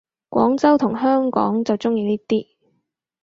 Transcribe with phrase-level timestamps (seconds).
[0.31, 2.47] 廣州同香港就鍾意呢啲